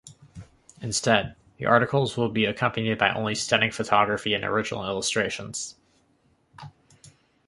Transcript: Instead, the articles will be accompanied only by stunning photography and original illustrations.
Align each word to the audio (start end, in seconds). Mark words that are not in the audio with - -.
Instead, 0.81 1.35
the 1.57 1.67
articles 1.67 2.17
will 2.17 2.27
be 2.27 2.45
accompanied 2.45 2.99
only 3.03 3.35
by 3.35 3.37
stunning 3.37 3.69
photography 3.69 4.33
and 4.33 4.43
original 4.43 4.83
illustrations. 4.83 5.75